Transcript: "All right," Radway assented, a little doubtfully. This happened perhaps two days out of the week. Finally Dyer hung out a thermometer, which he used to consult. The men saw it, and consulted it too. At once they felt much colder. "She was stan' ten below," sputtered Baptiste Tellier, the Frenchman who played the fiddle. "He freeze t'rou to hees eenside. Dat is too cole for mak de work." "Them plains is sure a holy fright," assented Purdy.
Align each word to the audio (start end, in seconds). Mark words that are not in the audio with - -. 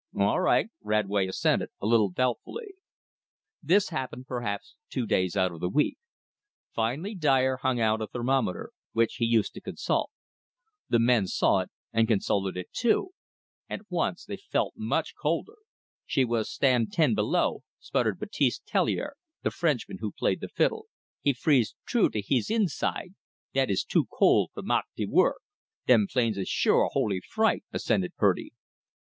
"All 0.17 0.39
right," 0.41 0.71
Radway 0.83 1.27
assented, 1.27 1.69
a 1.79 1.85
little 1.85 2.09
doubtfully. 2.09 2.73
This 3.61 3.89
happened 3.89 4.25
perhaps 4.25 4.75
two 4.89 5.05
days 5.05 5.37
out 5.37 5.51
of 5.51 5.59
the 5.59 5.69
week. 5.69 5.99
Finally 6.73 7.13
Dyer 7.13 7.57
hung 7.57 7.79
out 7.79 8.01
a 8.01 8.07
thermometer, 8.07 8.71
which 8.93 9.17
he 9.17 9.25
used 9.25 9.53
to 9.53 9.61
consult. 9.61 10.09
The 10.89 10.97
men 10.97 11.27
saw 11.27 11.59
it, 11.59 11.69
and 11.93 12.07
consulted 12.07 12.57
it 12.57 12.71
too. 12.73 13.11
At 13.69 13.81
once 13.91 14.25
they 14.25 14.37
felt 14.37 14.73
much 14.75 15.13
colder. 15.13 15.57
"She 16.07 16.25
was 16.25 16.51
stan' 16.51 16.87
ten 16.87 17.13
below," 17.13 17.59
sputtered 17.79 18.19
Baptiste 18.19 18.65
Tellier, 18.65 19.13
the 19.43 19.51
Frenchman 19.51 19.99
who 20.01 20.11
played 20.11 20.41
the 20.41 20.49
fiddle. 20.49 20.87
"He 21.21 21.31
freeze 21.33 21.75
t'rou 21.87 22.09
to 22.09 22.21
hees 22.21 22.49
eenside. 22.49 23.13
Dat 23.53 23.69
is 23.69 23.83
too 23.83 24.07
cole 24.07 24.49
for 24.51 24.63
mak 24.63 24.85
de 24.97 25.05
work." 25.05 25.43
"Them 25.85 26.07
plains 26.11 26.39
is 26.39 26.49
sure 26.49 26.85
a 26.85 26.89
holy 26.89 27.21
fright," 27.21 27.63
assented 27.71 28.15
Purdy. 28.15 28.51